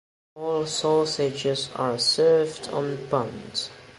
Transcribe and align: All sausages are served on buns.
All 0.35 0.65
sausages 0.65 1.69
are 1.75 1.99
served 1.99 2.69
on 2.69 3.05
buns. 3.05 3.69